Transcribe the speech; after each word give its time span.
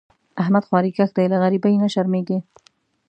احمد 0.41 0.63
خواریکښ 0.67 1.09
دی؛ 1.15 1.25
له 1.31 1.37
غریبۍ 1.43 1.75
نه 1.83 1.87
شرمېږي. 1.93 2.37